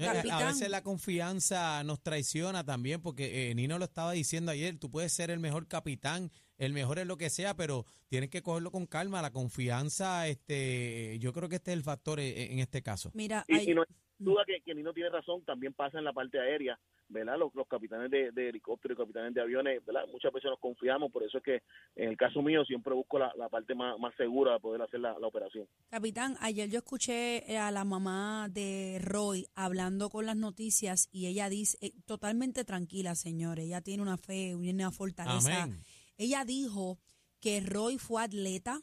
Eh, 0.00 0.08
A 0.08 0.14
Capitán. 0.14 0.46
veces 0.48 0.70
la 0.70 0.82
confianza 0.82 1.84
nos 1.84 2.00
traiciona 2.02 2.64
también, 2.64 3.02
porque 3.02 3.50
eh, 3.50 3.54
Nino 3.54 3.78
lo 3.78 3.84
estaba 3.84 4.12
diciendo 4.12 4.50
ayer, 4.50 4.78
tú 4.78 4.90
puedes 4.90 5.12
ser 5.12 5.30
el 5.30 5.40
mejor 5.40 5.68
capitán, 5.68 6.30
el 6.58 6.72
mejor 6.72 6.98
en 6.98 7.08
lo 7.08 7.16
que 7.16 7.28
sea, 7.30 7.54
pero 7.54 7.84
tienes 8.08 8.30
que 8.30 8.42
cogerlo 8.42 8.70
con 8.70 8.86
calma. 8.86 9.20
La 9.22 9.30
confianza, 9.30 10.26
este, 10.28 11.18
yo 11.20 11.32
creo 11.32 11.48
que 11.48 11.56
este 11.56 11.72
es 11.72 11.76
el 11.76 11.82
factor 11.84 12.18
eh, 12.20 12.52
en 12.52 12.58
este 12.60 12.82
caso. 12.82 13.10
Mira, 13.14 13.44
Y, 13.48 13.54
hay- 13.56 13.70
y 13.70 13.74
no 13.74 13.82
hay 13.82 13.94
duda 14.18 14.42
que, 14.46 14.60
que 14.62 14.74
Nino 14.74 14.92
tiene 14.92 15.10
razón, 15.10 15.44
también 15.44 15.72
pasa 15.74 15.98
en 15.98 16.04
la 16.04 16.12
parte 16.12 16.38
aérea, 16.40 16.78
¿verdad? 17.10 17.38
Los, 17.38 17.54
los 17.54 17.66
capitanes 17.68 18.10
de, 18.10 18.30
de 18.32 18.48
helicóptero 18.48 18.94
y 18.94 18.96
capitanes 18.96 19.34
de 19.34 19.40
aviones, 19.42 19.84
¿verdad? 19.84 20.06
Muchas 20.10 20.32
veces 20.32 20.50
nos 20.50 20.58
confiamos, 20.58 21.10
por 21.12 21.22
eso 21.22 21.38
es 21.38 21.44
que 21.44 21.62
en 21.96 22.10
el 22.10 22.16
caso 22.16 22.40
mío 22.42 22.64
siempre 22.64 22.94
busco 22.94 23.18
la, 23.18 23.32
la 23.36 23.48
parte 23.48 23.74
más, 23.74 23.98
más 23.98 24.14
segura 24.16 24.54
de 24.54 24.60
poder 24.60 24.82
hacer 24.82 25.00
la, 25.00 25.18
la 25.18 25.26
operación. 25.26 25.66
Capitán, 25.90 26.36
ayer 26.40 26.70
yo 26.70 26.78
escuché 26.78 27.58
a 27.58 27.70
la 27.70 27.84
mamá 27.84 28.48
de 28.50 28.98
Roy 29.02 29.46
hablando 29.54 30.08
con 30.08 30.26
las 30.26 30.36
noticias 30.36 31.08
y 31.12 31.26
ella 31.26 31.48
dice, 31.48 31.76
eh, 31.80 31.92
totalmente 32.06 32.64
tranquila, 32.64 33.14
señores, 33.14 33.66
ella 33.66 33.80
tiene 33.80 34.02
una 34.02 34.16
fe, 34.16 34.54
una 34.54 34.90
fortaleza. 34.90 35.64
Amén. 35.64 35.82
Ella 36.16 36.44
dijo 36.44 36.98
que 37.40 37.60
Roy 37.60 37.98
fue 37.98 38.22
atleta, 38.22 38.82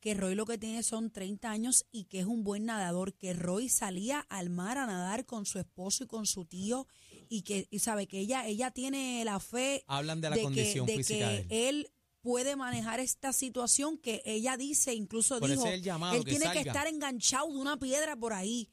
que 0.00 0.14
Roy 0.14 0.34
lo 0.34 0.46
que 0.46 0.58
tiene 0.58 0.82
son 0.82 1.10
30 1.10 1.50
años 1.50 1.86
y 1.90 2.04
que 2.04 2.20
es 2.20 2.26
un 2.26 2.44
buen 2.44 2.66
nadador, 2.66 3.14
que 3.14 3.32
Roy 3.32 3.68
salía 3.68 4.20
al 4.28 4.50
mar 4.50 4.78
a 4.78 4.86
nadar 4.86 5.24
con 5.24 5.46
su 5.46 5.58
esposo 5.58 6.04
y 6.04 6.06
con 6.06 6.26
su 6.26 6.44
tío 6.44 6.86
y 7.28 7.42
que 7.42 7.66
y 7.70 7.78
sabe 7.78 8.06
que 8.06 8.20
ella 8.20 8.46
ella 8.46 8.70
tiene 8.70 9.24
la 9.24 9.40
fe 9.40 9.84
Hablan 9.86 10.20
de 10.20 10.30
la 10.30 10.36
de 10.36 10.42
condición 10.42 10.86
que, 10.86 10.92
de 10.92 10.98
física 10.98 11.28
de 11.28 11.46
que 11.46 11.68
él. 11.68 11.76
él 11.76 11.90
puede 12.20 12.56
manejar 12.56 12.98
esta 12.98 13.32
situación 13.32 13.98
que 13.98 14.20
ella 14.24 14.56
dice, 14.56 14.94
incluso 14.94 15.38
Por 15.38 15.48
dijo, 15.48 15.64
el 15.66 15.82
llamado, 15.82 16.16
él 16.16 16.24
que 16.24 16.30
tiene 16.30 16.50
que 16.50 16.60
estar 16.60 16.88
enganchado 16.88 17.46
de 17.52 17.58
una 17.58 17.76
piedra 17.76 18.16
por 18.16 18.32
ahí 18.32 18.68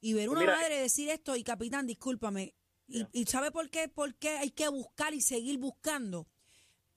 y 0.00 0.12
ver 0.12 0.28
una 0.28 0.40
Mira, 0.40 0.56
madre 0.56 0.80
decir 0.80 1.08
esto 1.08 1.36
y 1.36 1.44
capitán, 1.44 1.86
discúlpame, 1.86 2.54
y, 2.88 3.04
y 3.12 3.24
sabe 3.26 3.52
por 3.52 3.70
qué, 3.70 3.88
por 3.88 4.16
qué 4.16 4.30
hay 4.30 4.50
que 4.50 4.68
buscar 4.68 5.14
y 5.14 5.20
seguir 5.20 5.58
buscando. 5.58 6.26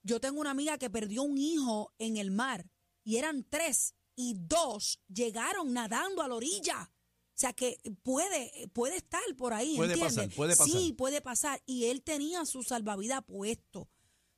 Yo 0.01 0.19
tengo 0.19 0.41
una 0.41 0.51
amiga 0.51 0.77
que 0.79 0.89
perdió 0.89 1.21
un 1.23 1.37
hijo 1.37 1.93
en 1.99 2.17
el 2.17 2.31
mar 2.31 2.65
y 3.03 3.17
eran 3.17 3.45
tres 3.47 3.93
y 4.15 4.35
dos 4.35 4.99
llegaron 5.07 5.73
nadando 5.73 6.21
a 6.21 6.27
la 6.27 6.35
orilla. 6.35 6.91
O 7.39 7.41
sea 7.41 7.53
que 7.53 7.77
puede, 8.03 8.67
puede 8.73 8.97
estar 8.97 9.21
por 9.37 9.53
ahí, 9.53 9.77
Puede 9.77 9.93
¿entiendes? 9.93 10.15
pasar, 10.17 10.35
puede 10.35 10.57
pasar. 10.57 10.67
Sí, 10.67 10.91
puede 10.91 11.21
pasar. 11.21 11.61
Y 11.65 11.85
él 11.85 12.01
tenía 12.01 12.43
su 12.45 12.63
salvavidas 12.63 13.23
puesto. 13.23 13.83
O 13.83 13.89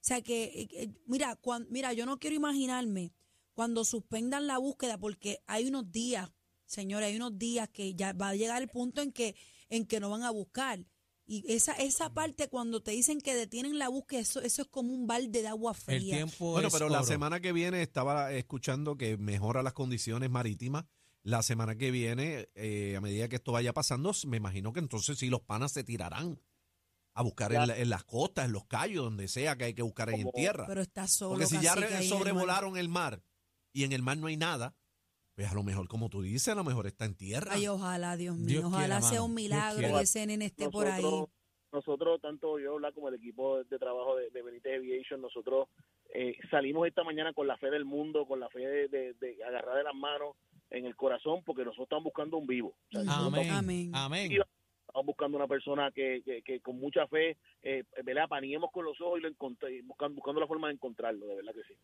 sea 0.01 0.21
que, 0.21 0.43
eh, 0.43 0.67
eh, 0.73 0.93
mira, 1.07 1.35
cuan- 1.35 1.65
mira, 1.71 1.93
yo 1.93 2.05
no 2.05 2.19
quiero 2.19 2.35
imaginarme 2.35 3.11
cuando 3.55 3.85
suspendan 3.85 4.45
la 4.45 4.59
búsqueda, 4.59 4.99
porque 4.99 5.39
hay 5.47 5.65
unos 5.65 5.91
días, 5.91 6.29
señores, 6.67 7.07
hay 7.07 7.15
unos 7.15 7.39
días 7.39 7.69
que 7.69 7.95
ya 7.95 8.13
va 8.13 8.29
a 8.29 8.35
llegar 8.35 8.61
el 8.61 8.67
punto 8.69 9.01
en 9.01 9.11
que, 9.11 9.35
en 9.69 9.87
que 9.87 9.99
no 9.99 10.11
van 10.11 10.21
a 10.21 10.29
buscar. 10.29 10.85
Y 11.25 11.51
esa, 11.51 11.73
esa 11.73 12.13
parte 12.13 12.49
cuando 12.49 12.83
te 12.83 12.91
dicen 12.91 13.19
que 13.19 13.33
detienen 13.33 13.79
la 13.79 13.89
búsqueda, 13.89 14.19
eso, 14.19 14.41
eso 14.41 14.61
es 14.61 14.67
como 14.67 14.93
un 14.93 15.07
balde 15.07 15.41
de 15.41 15.47
agua 15.47 15.71
El 15.71 15.77
fría. 15.77 16.17
tiempo 16.17 16.51
Bueno, 16.51 16.67
es 16.67 16.73
pero 16.73 16.87
la 16.87 17.01
semana 17.03 17.39
que 17.39 17.51
viene 17.51 17.81
estaba 17.81 18.31
escuchando 18.31 18.95
que 18.95 19.17
mejora 19.17 19.63
las 19.63 19.73
condiciones 19.73 20.29
marítimas. 20.29 20.85
La 21.23 21.43
semana 21.43 21.75
que 21.77 21.91
viene, 21.91 22.49
eh, 22.55 22.95
a 22.97 23.01
medida 23.01 23.27
que 23.29 23.35
esto 23.35 23.51
vaya 23.51 23.73
pasando, 23.73 24.11
me 24.27 24.37
imagino 24.37 24.73
que 24.73 24.79
entonces 24.79 25.17
sí 25.19 25.29
los 25.29 25.41
panas 25.41 25.71
se 25.71 25.83
tirarán 25.83 26.39
a 27.13 27.21
buscar 27.21 27.53
en, 27.53 27.67
la- 27.67 27.77
en 27.77 27.89
las 27.89 28.03
costas, 28.03 28.45
en 28.45 28.53
los 28.53 28.65
callos, 28.65 29.03
donde 29.03 29.27
sea 29.27 29.55
que 29.55 29.65
hay 29.65 29.73
que 29.75 29.83
buscar 29.83 30.09
ahí 30.09 30.21
en 30.21 30.31
tierra. 30.31 30.65
Pero 30.67 30.81
está 30.81 31.07
solo. 31.07 31.31
Porque 31.31 31.45
si 31.45 31.59
ya 31.61 31.73
el 31.73 31.81
mar. 31.81 32.03
sobrevolaron 32.03 32.77
el 32.77 32.89
mar 32.89 33.21
y 33.73 33.83
en 33.83 33.91
el 33.91 34.01
mar 34.01 34.17
no 34.17 34.27
hay 34.27 34.37
nada, 34.37 34.73
pues 35.35 35.47
a 35.49 35.53
lo 35.53 35.61
mejor, 35.63 35.87
como 35.87 36.09
tú 36.09 36.21
dices, 36.23 36.47
a 36.49 36.55
lo 36.55 36.63
mejor 36.63 36.87
está 36.87 37.05
en 37.05 37.15
tierra. 37.15 37.51
Ay, 37.53 37.67
ojalá, 37.67 38.17
Dios 38.17 38.35
mío. 38.37 38.47
Dios 38.47 38.63
ojalá 38.65 38.85
quiera, 38.85 39.01
sea 39.01 39.11
mano. 39.11 39.25
un 39.25 39.33
milagro 39.35 39.87
y 39.99 40.03
ese 40.03 40.25
nene 40.25 40.45
esté 40.45 40.69
por 40.69 40.87
ahí. 40.87 41.03
Nosotros, 41.71 42.19
tanto 42.19 42.59
yo 42.59 42.75
¿verdad? 42.75 42.93
como 42.93 43.07
el 43.09 43.15
equipo 43.15 43.63
de 43.63 43.79
trabajo 43.79 44.17
de, 44.17 44.29
de 44.29 44.41
Benítez 44.41 44.77
Aviation, 44.77 45.21
nosotros 45.21 45.69
eh, 46.13 46.35
salimos 46.49 46.85
esta 46.87 47.03
mañana 47.05 47.31
con 47.33 47.47
la 47.47 47.57
fe 47.57 47.69
del 47.69 47.85
mundo, 47.85 48.25
con 48.25 48.39
la 48.41 48.49
fe 48.49 48.59
de, 48.59 48.87
de, 48.89 49.13
de 49.13 49.43
agarrar 49.43 49.77
de 49.77 49.83
las 49.83 49.95
manos 49.95 50.35
en 50.71 50.85
el 50.85 50.95
corazón, 50.95 51.43
porque 51.45 51.63
nosotros 51.63 51.85
estamos 51.85 52.05
buscando 52.05 52.37
un 52.37 52.47
vivo. 52.47 52.69
O 52.69 52.91
sea, 52.91 53.03
nosotros 53.03 53.33
Amén. 53.33 53.51
Amén. 53.51 53.91
Amén. 53.93 54.31
estamos 54.31 55.05
buscando 55.05 55.37
una 55.37 55.47
persona 55.47 55.91
que, 55.91 56.21
que, 56.25 56.41
que 56.41 56.59
con 56.61 56.79
mucha 56.79 57.07
fe, 57.07 57.37
eh, 57.61 57.83
¿verdad? 58.03 58.27
Paniemos 58.27 58.71
con 58.71 58.85
los 58.85 58.99
ojos 59.01 59.19
y 59.19 59.23
lo 59.23 59.29
encontré, 59.29 59.81
buscando, 59.83 60.15
buscando 60.15 60.41
la 60.41 60.47
forma 60.47 60.67
de 60.67 60.73
encontrarlo, 60.73 61.27
de 61.27 61.35
verdad 61.35 61.53
que 61.53 61.63
sí. 61.63 61.79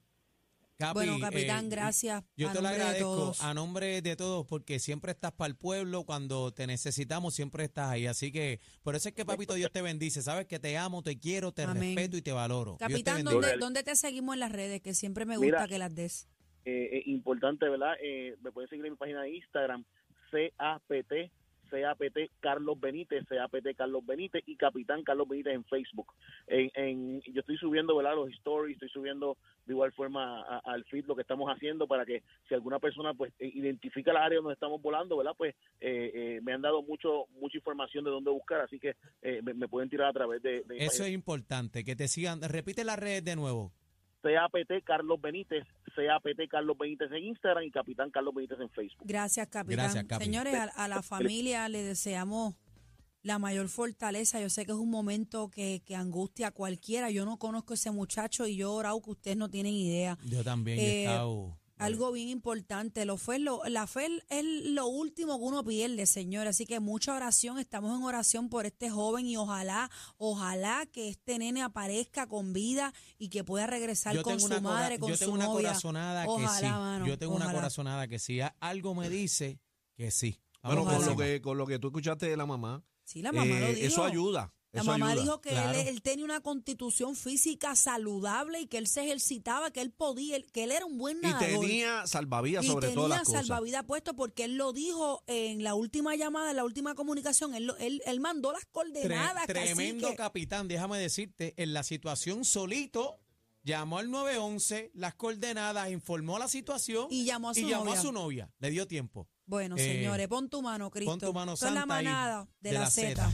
Capi, 0.77 0.93
bueno, 0.93 1.17
capitán, 1.19 1.65
eh, 1.65 1.69
gracias. 1.69 2.23
Yo 2.35 2.51
te 2.51 2.61
lo 2.61 2.67
agradezco 2.67 3.15
todos. 3.15 3.41
a 3.43 3.55
nombre 3.55 3.99
de 4.03 4.15
todos 4.15 4.45
porque 4.45 4.77
siempre 4.77 5.11
estás 5.11 5.31
para 5.31 5.47
el 5.49 5.55
pueblo, 5.55 6.03
cuando 6.03 6.53
te 6.53 6.67
necesitamos 6.67 7.33
siempre 7.33 7.63
estás 7.63 7.89
ahí. 7.89 8.05
Así 8.05 8.31
que 8.31 8.59
por 8.83 8.95
eso 8.95 9.09
es 9.09 9.15
que 9.15 9.25
papito 9.25 9.55
Dios 9.55 9.71
te 9.71 9.81
bendice. 9.81 10.21
Sabes 10.21 10.45
que 10.45 10.59
te 10.59 10.77
amo, 10.77 11.01
te 11.01 11.17
quiero, 11.19 11.51
te 11.51 11.63
Amén. 11.63 11.95
respeto 11.95 12.17
y 12.17 12.21
te 12.21 12.31
valoro. 12.31 12.75
Te 12.77 12.85
Capitán, 12.85 13.15
bendiga. 13.17 13.33
¿dónde. 13.41 13.57
¿dónde 13.57 13.83
te 13.83 13.95
seguimos 13.95 14.35
en 14.35 14.41
las 14.41 14.51
redes? 14.51 14.81
Que 14.81 14.93
siempre 14.93 15.25
me 15.25 15.39
Mira. 15.39 15.57
gusta 15.57 15.67
que 15.67 15.79
las 15.79 15.95
des. 15.95 16.27
Eh, 16.69 17.03
importante, 17.05 17.69
¿verdad? 17.69 17.95
Eh, 18.01 18.35
me 18.41 18.51
pueden 18.51 18.69
seguir 18.69 18.85
en 18.85 18.91
mi 18.91 18.97
página 18.97 19.21
de 19.21 19.35
Instagram, 19.35 19.85
CAPT, 20.31 21.31
CAPT 21.69 22.17
Carlos 22.41 22.77
Benítez, 22.79 23.25
CAPT 23.25 23.75
Carlos 23.77 24.05
Benítez 24.05 24.43
y 24.45 24.55
Capitán 24.57 25.03
Carlos 25.03 25.27
Benítez 25.29 25.53
en 25.53 25.63
Facebook. 25.65 26.13
En, 26.47 26.69
en- 26.75 27.21
yo 27.21 27.39
estoy 27.39 27.57
subiendo, 27.57 27.95
¿verdad? 27.95 28.15
Los 28.15 28.31
stories, 28.33 28.75
estoy 28.75 28.89
subiendo 28.89 29.37
de 29.65 29.73
igual 29.73 29.91
forma 29.93 30.41
a- 30.43 30.59
al 30.65 30.83
feed 30.85 31.05
lo 31.05 31.15
que 31.15 31.21
estamos 31.21 31.49
haciendo 31.49 31.87
para 31.87 32.05
que 32.05 32.21
si 32.47 32.53
alguna 32.53 32.79
persona 32.79 33.13
pues 33.13 33.31
eh, 33.39 33.49
identifica 33.53 34.11
la 34.13 34.25
área 34.25 34.39
donde 34.39 34.53
estamos 34.53 34.81
volando, 34.81 35.15
¿verdad? 35.17 35.33
Pues 35.37 35.55
eh, 35.79 36.11
eh, 36.13 36.39
me 36.41 36.51
han 36.53 36.61
dado 36.61 36.81
mucho 36.83 37.25
mucha 37.39 37.57
información 37.57 38.03
de 38.03 38.11
dónde 38.11 38.31
buscar, 38.31 38.59
así 38.61 38.77
que 38.79 38.95
eh, 39.21 39.41
me, 39.41 39.53
me 39.53 39.67
pueden 39.69 39.89
tirar 39.89 40.07
a 40.09 40.13
través 40.13 40.41
de, 40.41 40.63
de 40.63 40.77
Eso 40.77 41.03
es 41.05 41.11
importante, 41.11 41.83
que 41.85 41.95
te 41.95 42.07
sigan. 42.09 42.41
Repite 42.41 42.83
las 42.83 42.99
redes 42.99 43.23
de 43.23 43.35
nuevo. 43.37 43.71
CAPT 44.33 44.83
Carlos 44.83 45.19
Benítez, 45.21 45.63
CAPT 45.95 46.49
Carlos 46.49 46.77
Benítez 46.77 47.11
en 47.11 47.23
Instagram 47.25 47.63
y 47.63 47.71
Capitán 47.71 48.11
Carlos 48.11 48.33
Benítez 48.35 48.59
en 48.59 48.69
Facebook. 48.69 49.03
Gracias, 49.05 49.47
capitán. 49.47 49.85
Gracias, 49.85 50.05
Capi. 50.05 50.25
Señores, 50.25 50.55
a, 50.55 50.63
a 50.65 50.87
la 50.87 51.01
familia 51.01 51.67
le 51.69 51.83
deseamos 51.83 52.55
la 53.23 53.39
mayor 53.39 53.67
fortaleza. 53.67 54.39
Yo 54.39 54.49
sé 54.49 54.65
que 54.65 54.71
es 54.71 54.77
un 54.77 54.89
momento 54.89 55.49
que, 55.49 55.81
que 55.85 55.95
angustia 55.95 56.47
a 56.47 56.51
cualquiera. 56.51 57.09
Yo 57.09 57.25
no 57.25 57.37
conozco 57.37 57.73
a 57.73 57.75
ese 57.75 57.91
muchacho 57.91 58.47
y 58.47 58.55
yo 58.55 58.67
he 58.69 58.75
orado 58.79 59.01
que 59.01 59.09
ustedes 59.11 59.37
no 59.37 59.49
tienen 59.49 59.73
idea. 59.73 60.17
Yo 60.25 60.43
también 60.43 60.79
Eh, 60.79 60.83
he 60.83 61.03
estado. 61.05 61.57
Algo 61.77 62.11
bien 62.11 62.27
importante, 62.29 63.05
lo 63.05 63.17
fue 63.17 63.39
lo, 63.39 63.61
la 63.67 63.85
fe 63.87 64.07
es 64.29 64.43
lo 64.43 64.87
último 64.87 65.37
que 65.37 65.43
uno 65.45 65.63
pierde, 65.63 66.05
señor. 66.05 66.47
Así 66.47 66.65
que 66.65 66.79
mucha 66.79 67.13
oración, 67.15 67.59
estamos 67.59 67.97
en 67.97 68.03
oración 68.03 68.49
por 68.49 68.65
este 68.65 68.89
joven 68.89 69.27
y 69.27 69.37
ojalá, 69.37 69.89
ojalá 70.17 70.85
que 70.91 71.09
este 71.09 71.37
nene 71.39 71.61
aparezca 71.61 72.27
con 72.27 72.53
vida 72.53 72.93
y 73.17 73.29
que 73.29 73.43
pueda 73.43 73.67
regresar 73.67 74.15
Yo 74.15 74.23
con 74.23 74.39
su 74.39 74.61
madre, 74.61 74.99
con 74.99 75.09
yo 75.11 75.17
tengo 75.17 75.31
su 75.31 75.35
una 75.35 75.45
novia. 75.45 75.69
corazonada 75.69 76.23
que 76.23 76.29
Ojalá, 76.29 76.59
sí. 76.59 76.65
mano, 76.65 77.05
yo 77.07 77.17
tengo 77.17 77.35
una 77.35 77.51
corazonada 77.53 78.07
que 78.07 78.19
sí. 78.19 78.41
A- 78.41 78.55
Algo 78.59 78.95
me 78.95 79.09
dice 79.09 79.59
que 79.95 80.11
sí. 80.11 80.39
Bueno, 80.63 80.83
con 80.83 81.05
lo, 81.05 81.15
que, 81.15 81.41
con 81.41 81.57
lo 81.57 81.65
que 81.67 81.79
tú 81.79 81.87
escuchaste 81.87 82.25
de 82.27 82.35
la 82.37 82.45
mamá, 82.45 82.83
Sí, 83.03 83.21
la 83.21 83.31
mamá 83.31 83.45
eh, 83.45 83.61
lo 83.61 83.67
dijo. 83.67 83.87
eso 83.87 84.03
ayuda. 84.03 84.53
La 84.73 84.81
eso 84.81 84.91
mamá 84.91 85.09
ayuda. 85.11 85.23
dijo 85.23 85.41
que 85.41 85.49
Claro. 85.51 85.79
él, 85.79 85.87
él 85.87 86.01
tenía 86.01 86.25
una 86.25 86.41
constitución 86.41 87.15
física 87.15 87.75
saludable 87.75 88.59
y 88.61 88.67
que 88.67 88.77
él 88.77 88.87
se 88.87 89.03
ejercitaba, 89.03 89.71
que 89.71 89.81
él 89.81 89.91
podía, 89.91 90.39
que 90.41 90.63
él 90.65 90.71
era 90.71 90.85
un 90.85 90.97
buen 90.97 91.17
Y 91.19 91.21
nadador. 91.21 91.61
tenía 91.61 92.05
salvavidas 92.05 92.65
Y 92.65 92.67
sobre 92.67 92.89
tenía 92.89 93.07
las 93.07 93.23
cosas. 93.23 93.47
salvavidas 93.47 93.83
puesto 93.85 94.15
porque 94.15 94.43
él 94.43 94.55
lo 94.57 94.73
dijo 94.73 95.23
en 95.27 95.63
la 95.63 95.73
última 95.73 96.15
llamada, 96.15 96.51
en 96.51 96.57
la 96.57 96.65
última 96.65 96.95
comunicación. 96.95 97.55
Él, 97.55 97.71
él, 97.79 98.01
él 98.05 98.19
mandó 98.19 98.51
las 98.51 98.63
Tre- 98.63 98.71
coordenadas. 98.71 99.47
tremendo 99.47 100.07
cacique. 100.07 100.17
capitán, 100.17 100.67
déjame 100.67 100.99
decirte, 100.99 101.53
en 101.57 101.73
la 101.73 101.83
situación 101.83 102.43
solito, 102.45 103.19
llamó 103.63 103.97
al 103.99 104.11
911, 104.11 104.91
las 104.93 105.15
coordenadas, 105.15 105.89
informó 105.91 106.37
la 106.39 106.47
situación 106.49 107.07
Y 107.09 107.25
llamó 107.25 107.49
a 107.49 107.53
su 107.53 107.61
y 107.61 107.69
llamó 107.69 107.85
novia. 107.85 107.99
a 107.99 108.01
su 108.03 108.11
novia. 108.11 108.51
Le 108.59 108.69
dio 108.69 108.85
tiempo. 108.87 109.27
Bueno, 109.45 109.75
Eh, 109.77 109.79
señores, 109.79 110.27
pon 110.27 110.49
tu 110.49 110.61
mano, 110.61 110.91
Cristo. 110.91 111.09
pon 111.11 111.19
tu 111.21 111.33
mano 111.33 111.53
Esto 111.53 111.67
es 111.67 111.73
la 111.73 111.79
santa 111.81 111.85
manada 111.95 112.47
de, 112.59 112.69
de 112.69 112.73
la 112.73 112.81
la 112.81 112.89
Z. 112.89 113.33